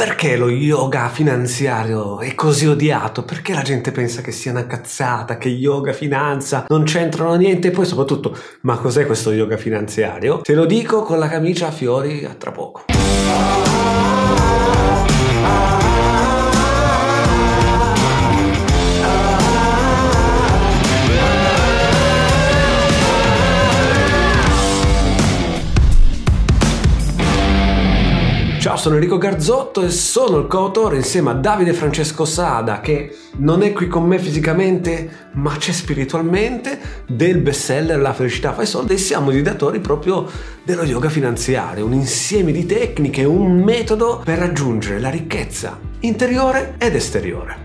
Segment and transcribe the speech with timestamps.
[0.00, 3.22] Perché lo yoga finanziario è così odiato?
[3.22, 7.68] Perché la gente pensa che sia una cazzata, che yoga, finanza non c'entrano niente?
[7.68, 10.40] E poi soprattutto, ma cos'è questo yoga finanziario?
[10.40, 12.84] Te lo dico con la camicia a fiori a tra poco.
[28.70, 33.62] Ciao, sono Enrico Garzotto e sono il coautore insieme a Davide Francesco Sada che non
[33.62, 38.92] è qui con me fisicamente ma c'è spiritualmente del bestseller La felicità fa i soldi
[38.92, 40.24] e siamo i datori proprio
[40.62, 46.94] dello yoga finanziario, un insieme di tecniche, un metodo per raggiungere la ricchezza interiore ed
[46.94, 47.56] esteriore.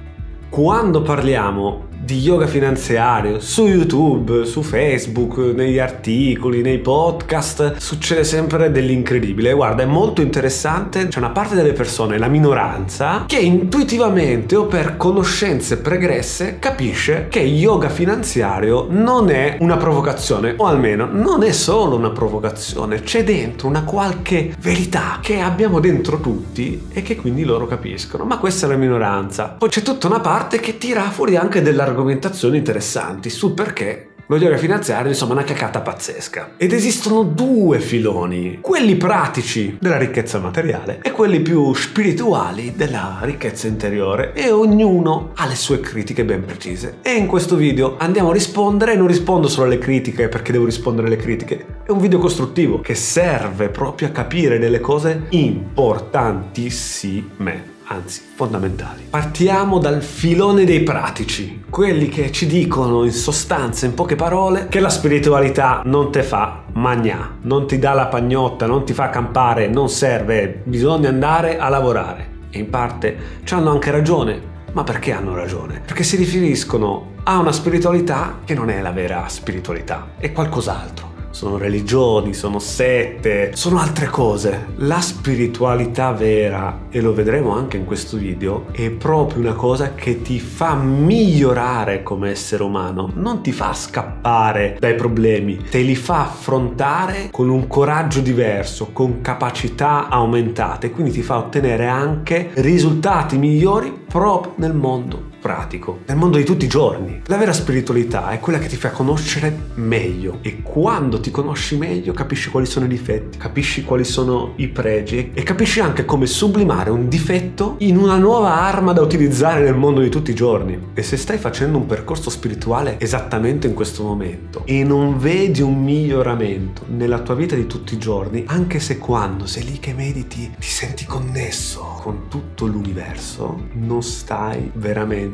[0.50, 8.72] Quando parliamo di yoga finanziario su YouTube, su Facebook, negli articoli, nei podcast, succede sempre
[8.72, 9.54] dell'incredibile.
[9.54, 14.98] Guarda, è molto interessante, c'è una parte delle persone, la minoranza, che intuitivamente o per
[14.98, 21.96] conoscenze pregresse capisce che yoga finanziario non è una provocazione, o almeno non è solo
[21.96, 27.66] una provocazione, c'è dentro una qualche verità che abbiamo dentro tutti e che quindi loro
[27.66, 28.26] capiscono.
[28.26, 29.56] Ma questa è la minoranza.
[29.58, 34.58] Poi c'è tutta una parte che tira fuori anche dell'argomento argomentazioni interessanti sul perché yoga
[34.58, 36.54] finanziario insomma una cacata pazzesca.
[36.58, 43.68] Ed esistono due filoni, quelli pratici della ricchezza materiale e quelli più spirituali della ricchezza
[43.68, 46.98] interiore e ognuno ha le sue critiche ben precise.
[47.02, 51.08] E in questo video andiamo a rispondere, non rispondo solo alle critiche perché devo rispondere
[51.08, 58.22] alle critiche, è un video costruttivo che serve proprio a capire delle cose importantissime anzi
[58.36, 59.08] fondamentali.
[59.10, 64.80] Partiamo dal filone dei pratici, quelli che ci dicono in sostanza, in poche parole, che
[64.80, 69.68] la spiritualità non te fa magna, non ti dà la pagnotta, non ti fa campare,
[69.68, 72.34] non serve, bisogna andare a lavorare.
[72.50, 75.82] E in parte ci hanno anche ragione, ma perché hanno ragione?
[75.86, 81.58] Perché si riferiscono a una spiritualità che non è la vera spiritualità, è qualcos'altro sono
[81.58, 84.68] religioni, sono sette, sono altre cose.
[84.78, 90.22] La spiritualità vera, e lo vedremo anche in questo video, è proprio una cosa che
[90.22, 96.22] ti fa migliorare come essere umano, non ti fa scappare dai problemi, te li fa
[96.22, 103.92] affrontare con un coraggio diverso, con capacità aumentate, quindi ti fa ottenere anche risultati migliori
[104.08, 107.22] proprio nel mondo pratico, nel mondo di tutti i giorni.
[107.28, 112.14] La vera spiritualità è quella che ti fa conoscere meglio e quando ti conosci meglio
[112.14, 116.90] capisci quali sono i difetti, capisci quali sono i pregi e capisci anche come sublimare
[116.90, 120.80] un difetto in una nuova arma da utilizzare nel mondo di tutti i giorni.
[120.96, 125.80] E se stai facendo un percorso spirituale esattamente in questo momento e non vedi un
[125.80, 130.50] miglioramento nella tua vita di tutti i giorni, anche se quando sei lì che mediti
[130.58, 135.34] ti senti connesso con tutto l'universo, non stai veramente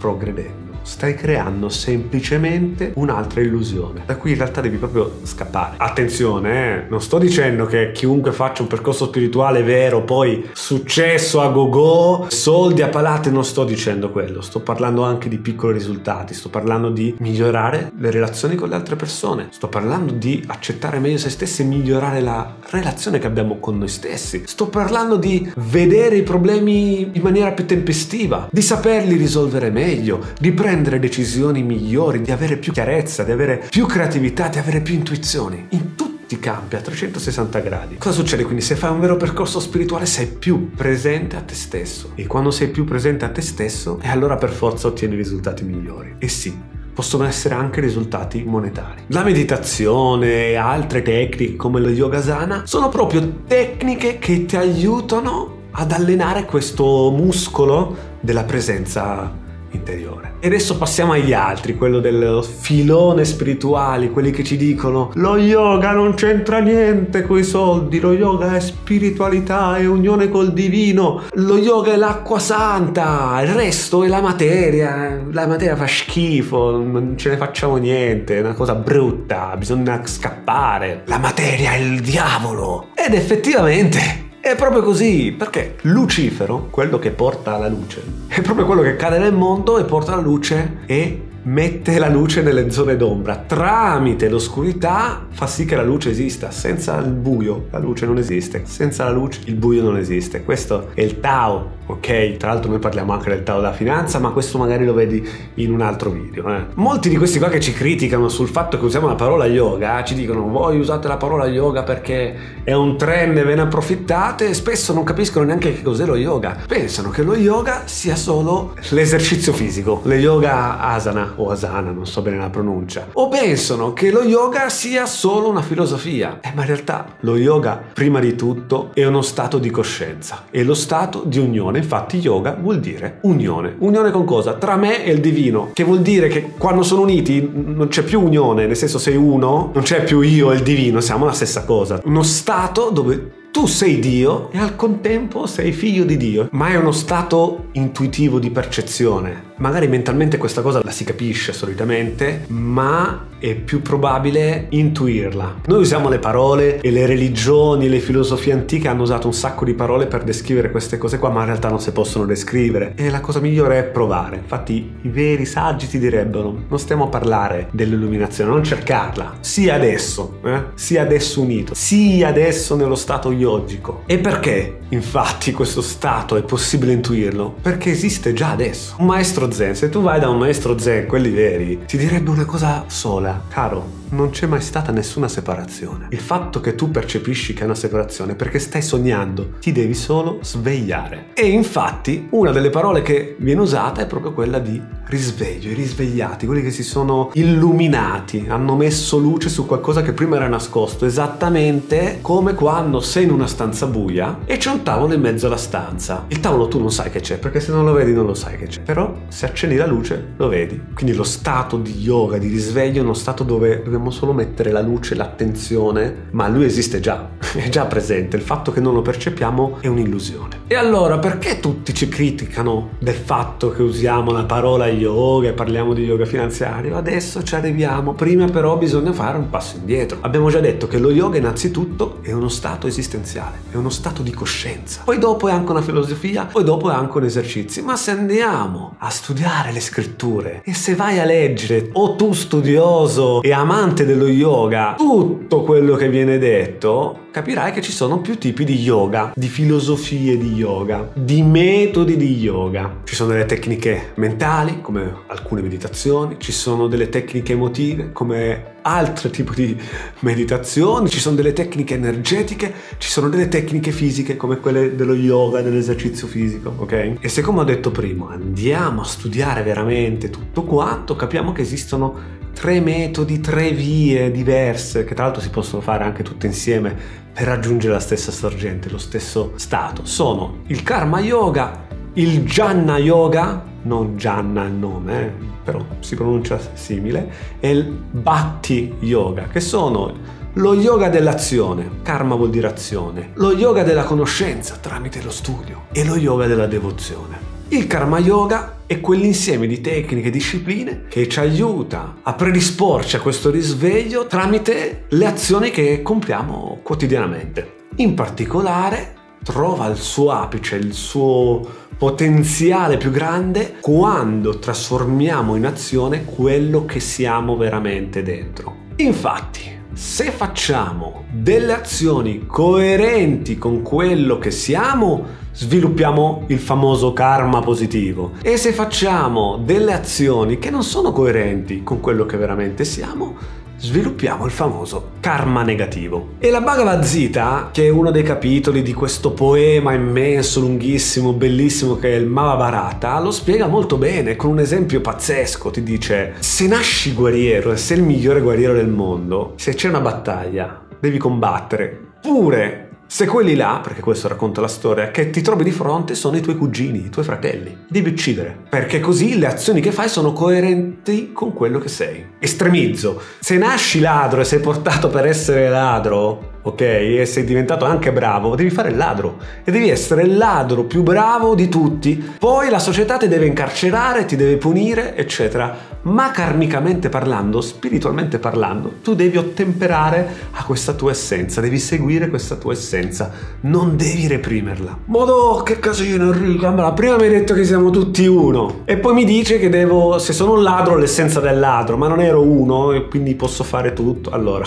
[0.00, 5.74] progredendo stai creando semplicemente un'altra illusione, da cui in realtà devi proprio scappare.
[5.78, 6.86] Attenzione, eh?
[6.88, 12.82] non sto dicendo che chiunque faccia un percorso spirituale vero, poi successo a go-go, soldi
[12.82, 17.14] a palate, non sto dicendo quello, sto parlando anche di piccoli risultati, sto parlando di
[17.18, 21.66] migliorare le relazioni con le altre persone, sto parlando di accettare meglio se stessi e
[21.66, 27.22] migliorare la relazione che abbiamo con noi stessi, sto parlando di vedere i problemi in
[27.22, 32.72] maniera più tempestiva, di saperli risolvere meglio, di prendere prendere decisioni migliori, di avere più
[32.72, 35.66] chiarezza, di avere più creatività, di avere più intuizioni.
[35.70, 37.96] In tutti i campi a 360 gradi.
[37.96, 38.62] Cosa succede quindi?
[38.62, 42.68] Se fai un vero percorso spirituale sei più presente a te stesso e quando sei
[42.68, 46.14] più presente a te stesso e allora per forza ottieni risultati migliori.
[46.18, 46.58] E sì,
[46.94, 49.02] possono essere anche risultati monetari.
[49.08, 55.92] La meditazione e altre tecniche come lo yogasana sono proprio tecniche che ti aiutano ad
[55.92, 59.39] allenare questo muscolo della presenza
[59.72, 60.34] interiore.
[60.40, 65.92] E adesso passiamo agli altri, quello del filone spirituali, quelli che ci dicono lo yoga
[65.92, 71.58] non c'entra niente con i soldi, lo yoga è spiritualità, è unione col divino, lo
[71.58, 77.30] yoga è l'acqua santa, il resto è la materia, la materia fa schifo, non ce
[77.30, 82.88] ne facciamo niente, è una cosa brutta, bisogna scappare, la materia è il diavolo.
[82.94, 88.80] Ed effettivamente è proprio così, perché Lucifero, quello che porta la luce, è proprio quello
[88.80, 93.44] che cade nel mondo e porta la luce e mette la luce nelle zone d'ombra.
[93.46, 96.50] Tramite l'oscurità fa sì che la luce esista.
[96.50, 98.62] Senza il buio la luce non esiste.
[98.64, 100.42] Senza la luce il buio non esiste.
[100.42, 102.36] Questo è il Tao ok?
[102.36, 105.72] Tra l'altro noi parliamo anche del Tao della finanza, ma questo magari lo vedi in
[105.72, 106.48] un altro video.
[106.54, 106.66] Eh.
[106.74, 110.14] Molti di questi qua che ci criticano sul fatto che usiamo la parola yoga, ci
[110.14, 112.34] dicono voi usate la parola yoga perché
[112.64, 116.16] è un trend e ve ne approfittate e spesso non capiscono neanche che cos'è lo
[116.16, 116.56] yoga.
[116.66, 122.22] Pensano che lo yoga sia solo l'esercizio fisico, le yoga asana o asana, non so
[122.22, 123.08] bene la pronuncia.
[123.14, 126.38] O pensano che lo yoga sia solo una filosofia.
[126.40, 130.62] Eh, ma in realtà lo yoga, prima di tutto, è uno stato di coscienza, è
[130.62, 131.79] lo stato di unione.
[131.80, 133.74] Infatti yoga vuol dire unione.
[133.78, 134.54] Unione con cosa?
[134.54, 138.20] Tra me e il divino, che vuol dire che quando sono uniti non c'è più
[138.20, 141.64] unione, nel senso sei uno, non c'è più io e il divino, siamo la stessa
[141.64, 142.00] cosa.
[142.04, 146.76] Uno stato dove tu sei Dio e al contempo sei figlio di Dio, ma è
[146.76, 149.49] uno stato intuitivo di percezione.
[149.60, 155.60] Magari mentalmente questa cosa la si capisce solitamente, ma è più probabile intuirla.
[155.66, 159.74] Noi usiamo le parole e le religioni, le filosofie antiche hanno usato un sacco di
[159.74, 162.94] parole per descrivere queste cose qua, ma in realtà non si possono descrivere.
[162.96, 164.36] E la cosa migliore è provare.
[164.36, 169.36] Infatti i veri saggi ti direbbero, non stiamo a parlare dell'illuminazione, non cercarla.
[169.40, 170.62] Sia adesso, eh?
[170.72, 174.04] sia adesso unito, sia adesso nello stato yogico.
[174.06, 174.78] E perché?
[174.92, 178.96] Infatti questo stato è possibile intuirlo perché esiste già adesso.
[178.98, 182.44] Un maestro zen, se tu vai da un maestro zen, quelli veri, ti direbbe una
[182.44, 186.06] cosa sola, caro, non c'è mai stata nessuna separazione.
[186.10, 189.94] Il fatto che tu percepisci che è una separazione è perché stai sognando, ti devi
[189.94, 191.26] solo svegliare.
[191.34, 196.46] E infatti una delle parole che viene usata è proprio quella di risveglio, i risvegliati,
[196.46, 202.18] quelli che si sono illuminati, hanno messo luce su qualcosa che prima era nascosto, esattamente
[202.20, 206.24] come quando sei in una stanza buia e c'è un tavolo in mezzo alla stanza.
[206.28, 208.56] Il tavolo tu non sai che c'è, perché se non lo vedi non lo sai
[208.56, 210.78] che c'è, però se accendi la luce lo vedi.
[210.92, 214.82] Quindi lo stato di yoga, di risveglio è uno stato dove dobbiamo solo mettere la
[214.82, 219.78] luce, l'attenzione, ma lui esiste già, è già presente, il fatto che non lo percepiamo
[219.80, 220.58] è un'illusione.
[220.66, 225.94] E allora perché tutti ci criticano del fatto che usiamo la parola yoga e parliamo
[225.94, 226.98] di yoga finanziario?
[226.98, 230.18] Adesso ci arriviamo, prima però bisogna fare un passo indietro.
[230.20, 234.32] Abbiamo già detto che lo yoga innanzitutto è uno stato esistenziale, è uno stato di
[234.32, 235.00] coscienza.
[235.02, 237.82] Poi dopo è anche una filosofia, poi dopo è anche un esercizio.
[237.82, 239.28] Ma se andiamo a studiare
[239.72, 245.62] le scritture e se vai a leggere, o tu studioso e amante dello yoga, tutto
[245.62, 250.54] quello che viene detto, capirai che ci sono più tipi di yoga, di filosofie di
[250.54, 252.98] yoga, di metodi di yoga.
[253.04, 259.30] Ci sono delle tecniche mentali, come alcune meditazioni, ci sono delle tecniche emotive, come altri
[259.30, 259.80] tipi di
[260.20, 265.62] meditazioni, ci sono delle tecniche energetiche, ci sono delle tecniche fisiche come quelle dello yoga,
[265.62, 267.16] dell'esercizio fisico, ok?
[267.20, 272.38] E se come ho detto prima, andiamo a studiare veramente tutto quanto, capiamo che esistono
[272.52, 276.94] tre metodi, tre vie diverse, che tra l'altro si possono fare anche tutte insieme
[277.32, 280.04] per raggiungere la stessa sorgente, lo stesso stato.
[280.04, 285.32] Sono il karma yoga, il jhana yoga, non Janna il nome, eh,
[285.64, 287.30] però si pronuncia simile,
[287.60, 293.84] e il bhakti yoga, che sono lo yoga dell'azione, karma vuol dire azione, lo yoga
[293.84, 297.48] della conoscenza tramite lo studio e lo yoga della devozione.
[297.68, 303.20] Il karma yoga è quell'insieme di tecniche e discipline che ci aiuta a predisporci a
[303.20, 307.86] questo risveglio tramite le azioni che compiamo quotidianamente.
[307.96, 316.24] In particolare trova il suo apice, il suo potenziale più grande quando trasformiamo in azione
[316.24, 318.74] quello che siamo veramente dentro.
[318.96, 328.32] Infatti, se facciamo delle azioni coerenti con quello che siamo, sviluppiamo il famoso karma positivo.
[328.40, 333.36] E se facciamo delle azioni che non sono coerenti con quello che veramente siamo,
[333.80, 336.34] sviluppiamo il famoso karma negativo.
[336.38, 341.96] E la Bhagavad Gita, che è uno dei capitoli di questo poema immenso, lunghissimo, bellissimo
[341.96, 345.70] che è il Mahabharata, lo spiega molto bene con un esempio pazzesco.
[345.70, 350.00] Ti dice, se nasci guerriero e sei il migliore guerriero del mondo, se c'è una
[350.00, 352.08] battaglia, devi combattere.
[352.20, 356.36] Pure se quelli là, perché questo racconta la storia, che ti trovi di fronte sono
[356.36, 360.32] i tuoi cugini, i tuoi fratelli, devi uccidere, perché così le azioni che fai sono
[360.32, 362.24] coerenti con quello che sei.
[362.38, 368.12] Estremizzo, se nasci ladro e sei portato per essere ladro, ok, e sei diventato anche
[368.12, 372.32] bravo, devi fare il ladro e devi essere il ladro più bravo di tutti.
[372.38, 378.94] Poi la società ti deve incarcerare, ti deve punire, eccetera ma karmicamente parlando, spiritualmente parlando,
[379.02, 383.30] tu devi ottemperare a questa tua essenza, devi seguire questa tua essenza,
[383.62, 384.98] non devi reprimerla.
[385.06, 389.12] Modo, che casino Enrico, allora, prima mi hai detto che siamo tutti uno e poi
[389.12, 392.92] mi dice che devo, se sono un ladro, l'essenza del ladro, ma non ero uno
[392.92, 394.30] e quindi posso fare tutto.
[394.30, 394.64] Allora,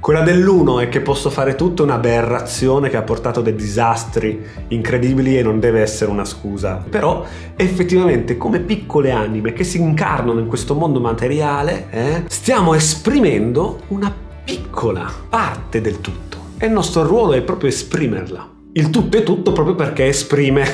[0.00, 5.36] quella dell'uno è che posso fare tutto, è un'aberrazione che ha portato dei disastri incredibili
[5.36, 6.84] e non deve essere una scusa.
[6.88, 7.24] Però
[7.56, 14.14] effettivamente come piccole anime che si incarnano in questo mondo materiale, eh, stiamo esprimendo una
[14.44, 16.36] piccola parte del tutto.
[16.58, 18.48] E il nostro ruolo è proprio esprimerla.
[18.72, 20.64] Il tutto è tutto proprio perché esprime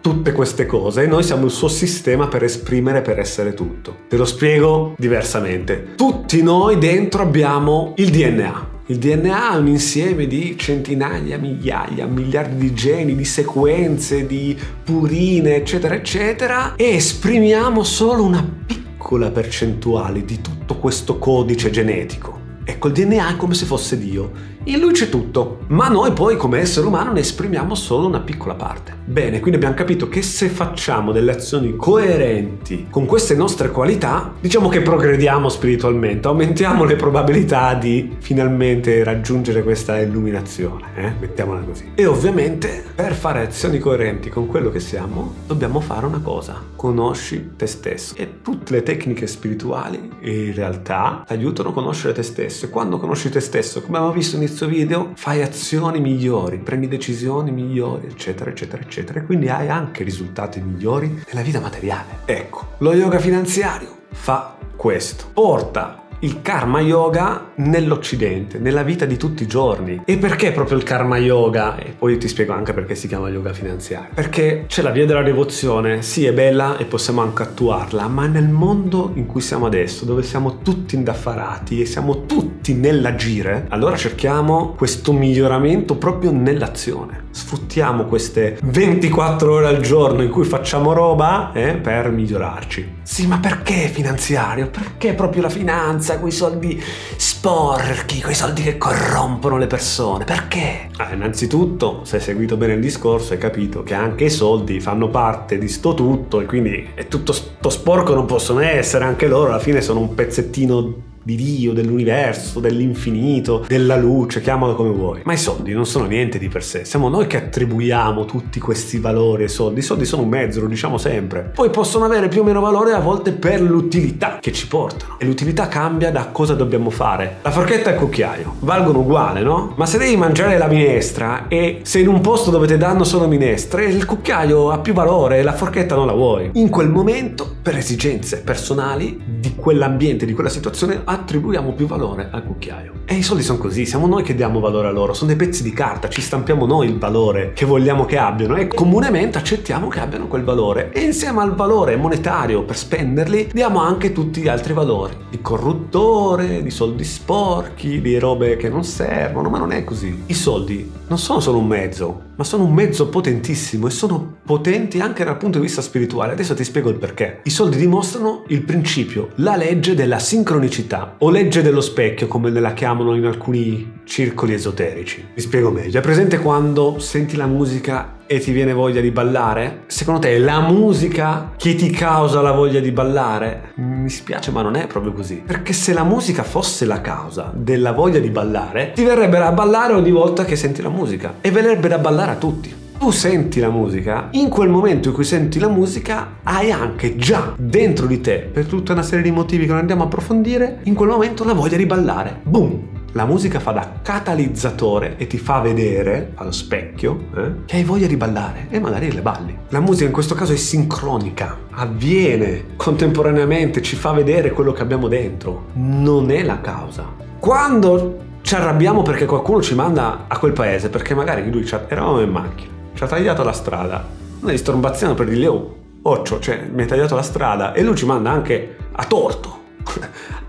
[0.00, 3.98] tutte queste cose e noi siamo il suo sistema per esprimere, per essere tutto.
[4.08, 5.94] Te lo spiego diversamente.
[5.96, 8.68] Tutti noi dentro abbiamo il DNA.
[8.86, 15.54] Il DNA è un insieme di centinaia, migliaia, miliardi di geni, di sequenze, di purine,
[15.54, 22.49] eccetera, eccetera, e esprimiamo solo una piccola percentuale di tutto questo codice genetico.
[22.64, 24.50] Ecco, il DNA è come se fosse Dio.
[24.64, 28.54] In lui c'è tutto, ma noi poi come essere umano ne esprimiamo solo una piccola
[28.54, 28.94] parte.
[29.06, 34.68] Bene, quindi abbiamo capito che se facciamo delle azioni coerenti con queste nostre qualità, diciamo
[34.68, 41.12] che progrediamo spiritualmente, aumentiamo le probabilità di finalmente raggiungere questa illuminazione, eh?
[41.18, 41.92] mettiamola così.
[41.94, 47.52] E ovviamente per fare azioni coerenti con quello che siamo, dobbiamo fare una cosa, conosci
[47.56, 48.14] te stesso.
[48.14, 52.49] E tutte le tecniche spirituali in realtà aiutano a conoscere te stesso.
[52.50, 57.52] E quando conosci te stesso, come abbiamo visto inizio video, fai azioni migliori, prendi decisioni
[57.52, 62.18] migliori, eccetera, eccetera eccetera, e quindi hai anche risultati migliori nella vita materiale.
[62.24, 65.26] Ecco, lo yoga finanziario fa questo.
[65.32, 70.02] Porta il karma yoga nell'Occidente, nella vita di tutti i giorni.
[70.04, 71.76] E perché proprio il karma yoga?
[71.76, 74.10] E poi ti spiego anche perché si chiama yoga finanziario.
[74.14, 78.48] Perché c'è la via della devozione, sì è bella e possiamo anche attuarla, ma nel
[78.48, 84.74] mondo in cui siamo adesso, dove siamo tutti indaffarati e siamo tutti nell'agire, allora cerchiamo
[84.76, 87.28] questo miglioramento proprio nell'azione.
[87.30, 92.98] Sfruttiamo queste 24 ore al giorno in cui facciamo roba eh, per migliorarci.
[93.02, 94.68] Sì, ma perché finanziario?
[94.68, 96.82] Perché proprio la finanza, quei soldi
[97.16, 100.24] sporchi, quei soldi che corrompono le persone?
[100.24, 100.88] Perché?
[100.96, 105.08] Ah, innanzitutto, se hai seguito bene il discorso, hai capito che anche i soldi fanno
[105.08, 109.48] parte di sto tutto e quindi è tutto sto sporco non possono essere, anche loro
[109.50, 115.20] alla fine sono un pezzettino di Dio, dell'universo, dell'infinito, della luce, chiamalo come vuoi.
[115.24, 118.98] Ma i soldi non sono niente di per sé, siamo noi che attribuiamo tutti questi
[118.98, 119.80] valori ai soldi.
[119.80, 121.50] I soldi sono un mezzo, lo diciamo sempre.
[121.54, 125.16] Poi possono avere più o meno valore a volte per l'utilità che ci portano.
[125.18, 127.38] E l'utilità cambia da cosa dobbiamo fare.
[127.42, 129.74] La forchetta e il cucchiaio valgono uguale, no?
[129.76, 133.28] Ma se devi mangiare la minestra e sei in un posto dove ti danno solo
[133.28, 136.50] minestre, il cucchiaio ha più valore e la forchetta non la vuoi.
[136.54, 142.44] In quel momento, per esigenze personali di quell'ambiente, di quella situazione, attribuiamo più valore al
[142.44, 142.92] cucchiaio.
[143.04, 145.62] E i soldi sono così, siamo noi che diamo valore a loro, sono dei pezzi
[145.62, 150.00] di carta, ci stampiamo noi il valore che vogliamo che abbiano e comunemente accettiamo che
[150.00, 150.90] abbiano quel valore.
[150.92, 156.62] E insieme al valore monetario per spenderli diamo anche tutti gli altri valori, di corruttore,
[156.62, 160.22] di soldi sporchi, di robe che non servono, ma non è così.
[160.26, 165.00] I soldi non sono solo un mezzo, ma sono un mezzo potentissimo e sono potenti
[165.00, 166.32] anche dal punto di vista spirituale.
[166.32, 167.40] Adesso ti spiego il perché.
[167.42, 172.72] I soldi dimostrano il principio, la legge della sincronicità o legge dello specchio come la
[172.72, 175.24] chiamano in alcuni circoli esoterici.
[175.34, 175.98] Vi spiego meglio.
[175.98, 179.82] È presente quando senti la musica e ti viene voglia di ballare?
[179.86, 183.72] Secondo te è la musica che ti causa la voglia di ballare?
[183.76, 185.42] Mi spiace ma non è proprio così.
[185.44, 189.94] Perché se la musica fosse la causa della voglia di ballare, ti verrebbe da ballare
[189.94, 193.70] ogni volta che senti la musica e verrebbe da ballare a tutti tu senti la
[193.70, 198.40] musica, in quel momento in cui senti la musica hai anche già dentro di te,
[198.40, 201.54] per tutta una serie di motivi che non andiamo a approfondire, in quel momento la
[201.54, 202.40] voglia di ballare.
[202.42, 202.88] Boom!
[203.12, 208.06] La musica fa da catalizzatore e ti fa vedere allo specchio eh, che hai voglia
[208.06, 209.56] di ballare e magari le balli.
[209.70, 215.08] La musica in questo caso è sincronica, avviene contemporaneamente, ci fa vedere quello che abbiamo
[215.08, 217.06] dentro, non è la causa.
[217.38, 222.30] Quando ci arrabbiamo perché qualcuno ci manda a quel paese, perché magari lui eravamo in
[222.30, 224.06] macchina, ci ha tagliato la strada,
[224.40, 228.06] noi strombaziamo per dirgli oh, occio, cioè mi hai tagliato la strada e lui ci
[228.06, 229.58] manda anche a torto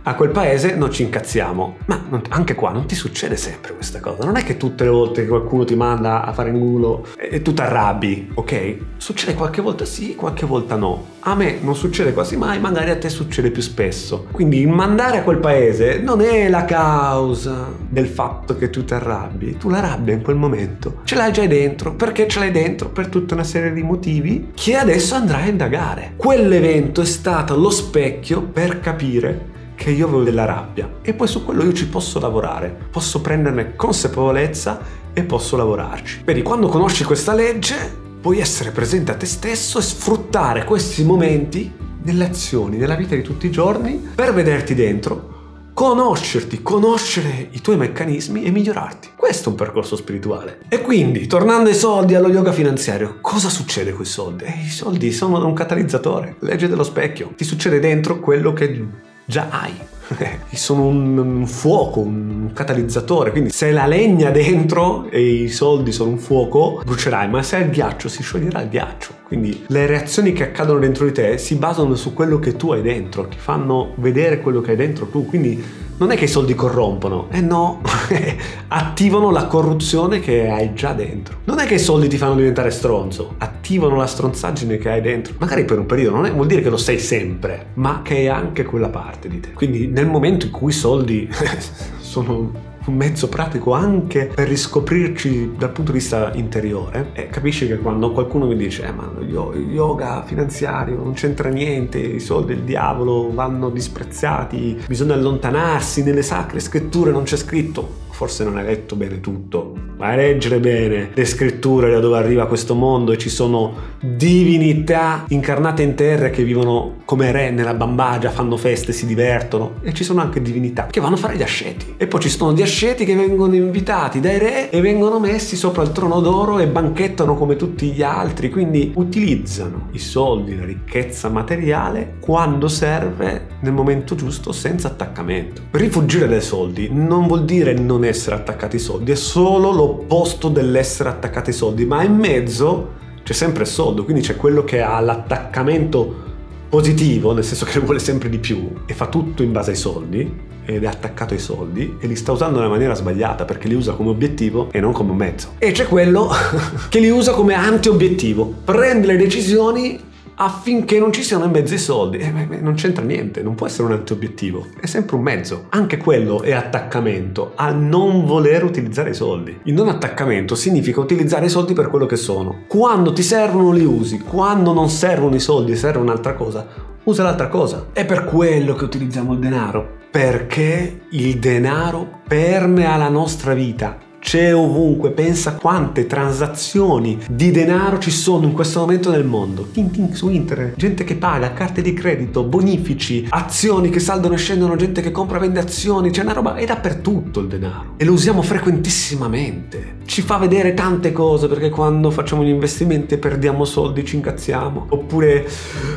[0.03, 1.77] a quel paese non ci incazziamo.
[1.85, 4.23] Ma non, anche qua non ti succede sempre questa cosa.
[4.23, 7.41] Non è che tutte le volte che qualcuno ti manda a fare in culo e
[7.41, 8.77] tu ti arrabbi, ok?
[8.97, 11.19] Succede qualche volta sì, qualche volta no.
[11.21, 14.27] A me non succede quasi mai, magari a te succede più spesso.
[14.31, 19.57] Quindi mandare a quel paese non è la causa del fatto che tu ti arrabbi.
[19.57, 21.93] Tu la rabbia in quel momento ce l'hai già dentro.
[21.93, 22.89] Perché ce l'hai dentro?
[22.89, 26.13] Per tutta una serie di motivi che adesso andrai a indagare.
[26.15, 29.50] Quell'evento è stato lo specchio per capire
[29.81, 33.75] che io avevo della rabbia e poi su quello io ci posso lavorare, posso prenderne
[33.75, 34.79] consapevolezza
[35.11, 36.21] e posso lavorarci.
[36.23, 41.73] Vedi, quando conosci questa legge puoi essere presente a te stesso e sfruttare questi momenti
[42.03, 47.77] nelle azioni, nella vita di tutti i giorni per vederti dentro, conoscerti, conoscere i tuoi
[47.77, 49.09] meccanismi e migliorarti.
[49.15, 50.59] Questo è un percorso spirituale.
[50.69, 54.43] E quindi, tornando ai soldi, allo yoga finanziario, cosa succede con i soldi?
[54.43, 57.33] Eh, I soldi sono un catalizzatore, legge dello specchio.
[57.35, 59.73] Ti succede dentro quello che già hai.
[60.51, 66.17] Sono un, fuoco, un catalizzatore, quindi se la legna dentro e i soldi sono un
[66.17, 69.13] fuoco, brucerai, ma se hai il ghiaccio si scioglierà il ghiaccio.
[69.23, 72.81] Quindi le reazioni che accadono dentro di te si basano su quello che tu hai
[72.81, 75.63] dentro, ti fanno vedere quello che hai dentro tu, quindi
[76.01, 77.79] non è che i soldi corrompono, eh no,
[78.69, 81.41] attivano la corruzione che hai già dentro.
[81.43, 85.35] Non è che i soldi ti fanno diventare stronzo, attivano la stronzaggine che hai dentro.
[85.37, 88.27] Magari per un periodo, non è, vuol dire che lo sei sempre, ma che è
[88.29, 89.51] anche quella parte di te.
[89.51, 91.29] Quindi nel momento in cui i soldi
[92.01, 97.77] sono un mezzo pratico anche per riscoprirci dal punto di vista interiore e capisci che
[97.77, 103.31] quando qualcuno mi dice eh, ma yoga finanziario non c'entra niente, i soldi del diavolo
[103.31, 109.19] vanno disprezzati, bisogna allontanarsi, nelle sacre scritture non c'è scritto forse non hai letto bene
[109.19, 113.73] tutto, vai a leggere bene le scritture da dove arriva questo mondo e ci sono
[113.99, 119.91] divinità incarnate in terra che vivono come re nella bambagia, fanno feste, si divertono e
[119.93, 122.61] ci sono anche divinità che vanno a fare gli asceti e poi ci sono gli
[122.61, 127.33] asceti che vengono invitati dai re e vengono messi sopra il trono d'oro e banchettano
[127.33, 134.13] come tutti gli altri, quindi utilizzano i soldi, la ricchezza materiale quando serve nel momento
[134.13, 135.63] giusto senza attaccamento.
[135.71, 140.49] Rifugire dai soldi non vuol dire non essere essere attaccati ai soldi, è solo l'opposto
[140.49, 144.81] dell'essere attaccati ai soldi, ma in mezzo c'è sempre il soldo, quindi c'è quello che
[144.81, 146.29] ha l'attaccamento
[146.69, 150.49] positivo, nel senso che vuole sempre di più e fa tutto in base ai soldi
[150.63, 153.93] ed è attaccato ai soldi e li sta usando nella maniera sbagliata perché li usa
[153.93, 155.55] come obiettivo e non come mezzo.
[155.57, 156.29] E c'è quello
[156.89, 160.09] che li usa come anti-obiettivo, prende le decisioni
[160.43, 162.17] affinché non ci siano in mezzo i soldi.
[162.17, 165.65] Eh, non c'entra niente, non può essere un antiobiettivo, è sempre un mezzo.
[165.69, 169.59] Anche quello è attaccamento a non voler utilizzare i soldi.
[169.63, 172.63] Il non attaccamento significa utilizzare i soldi per quello che sono.
[172.67, 176.67] Quando ti servono li usi, quando non servono i soldi e serve un'altra cosa,
[177.03, 177.87] usa l'altra cosa.
[177.93, 179.99] È per quello che utilizziamo il denaro.
[180.09, 188.11] Perché il denaro permea la nostra vita c'è ovunque, pensa quante transazioni di denaro ci
[188.11, 189.67] sono in questo momento nel mondo.
[189.71, 194.37] Ting ting su internet, gente che paga, carte di credito, bonifici, azioni che saldono e
[194.37, 197.95] scendono, gente che compra e vende azioni, c'è una roba, è dappertutto il denaro.
[197.97, 199.97] E lo usiamo frequentissimamente.
[200.05, 205.47] Ci fa vedere tante cose perché quando facciamo gli investimenti perdiamo soldi, ci incazziamo, oppure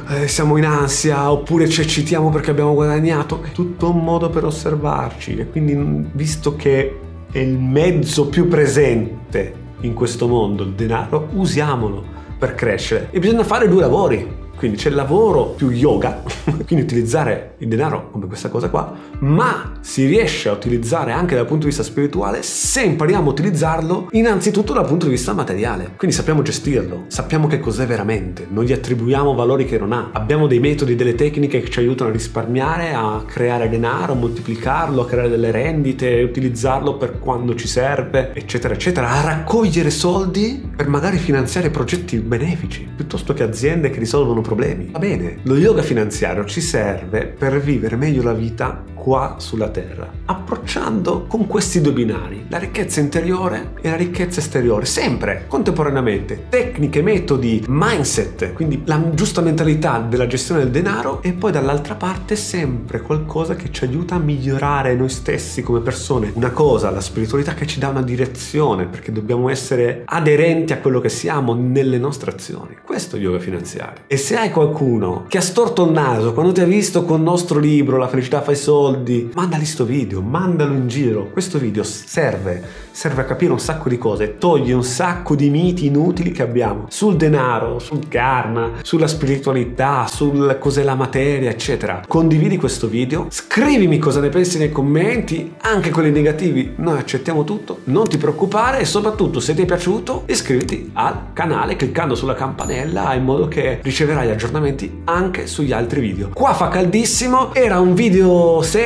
[0.08, 3.42] eh, siamo in ansia, oppure ci eccitiamo perché abbiamo guadagnato.
[3.42, 7.00] È tutto un modo per osservarci e quindi visto che
[7.34, 12.04] è il mezzo più presente in questo mondo, il denaro, usiamolo
[12.38, 13.08] per crescere.
[13.10, 14.43] E bisogna fare due lavori.
[14.56, 16.22] Quindi c'è lavoro più yoga,
[16.66, 21.46] quindi utilizzare il denaro come questa cosa qua, ma si riesce a utilizzare anche dal
[21.46, 25.92] punto di vista spirituale se impariamo a utilizzarlo innanzitutto dal punto di vista materiale.
[25.96, 30.10] Quindi sappiamo gestirlo, sappiamo che cos'è veramente, non gli attribuiamo valori che non ha.
[30.12, 35.02] Abbiamo dei metodi, delle tecniche che ci aiutano a risparmiare, a creare denaro, a moltiplicarlo,
[35.02, 40.88] a creare delle rendite, utilizzarlo per quando ci serve, eccetera, eccetera, a raccogliere soldi per
[40.88, 44.90] magari finanziare progetti benefici, piuttosto che aziende che risolvono problemi.
[44.92, 50.10] Va bene, lo yoga finanziario ci serve per vivere meglio la vita qua sulla Terra,
[50.24, 57.02] approcciando con questi due binari, la ricchezza interiore e la ricchezza esteriore, sempre contemporaneamente, tecniche,
[57.02, 63.02] metodi, mindset, quindi la giusta mentalità della gestione del denaro e poi dall'altra parte sempre
[63.02, 67.66] qualcosa che ci aiuta a migliorare noi stessi come persone, una cosa, la spiritualità che
[67.66, 72.78] ci dà una direzione, perché dobbiamo essere aderenti a quello che siamo nelle nostre azioni.
[72.82, 74.04] Questo è yoga finanziario.
[74.06, 77.24] E se hai qualcuno che ha storto il naso quando ti ha visto con il
[77.24, 81.28] nostro libro La felicità fa i soldi, soldi, mandali sto video, mandalo in giro.
[81.30, 85.86] Questo video serve, serve a capire un sacco di cose, toglie un sacco di miti
[85.86, 92.02] inutili che abbiamo sul denaro, sul karma, sulla spiritualità, sul cos'è la materia, eccetera.
[92.06, 97.80] Condividi questo video, scrivimi cosa ne pensi nei commenti, anche quelli negativi, noi accettiamo tutto,
[97.84, 103.12] non ti preoccupare e soprattutto se ti è piaciuto iscriviti al canale cliccando sulla campanella
[103.14, 106.30] in modo che riceverai aggiornamenti anche sugli altri video.
[106.32, 108.82] Qua fa caldissimo, era un video serio,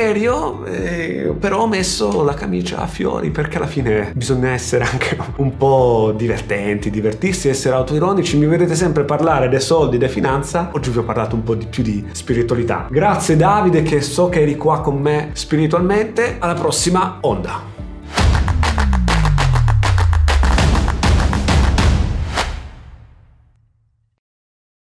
[0.65, 5.57] eh, però ho messo la camicia a fiori perché alla fine bisogna essere anche un
[5.57, 8.37] po' divertenti, divertirsi, essere autoironici.
[8.37, 10.69] Mi vedete sempre parlare dei soldi, della finanza.
[10.73, 12.87] Oggi vi ho parlato un po' di più di spiritualità.
[12.89, 16.37] Grazie Davide che so che eri qua con me spiritualmente.
[16.39, 17.78] Alla prossima onda.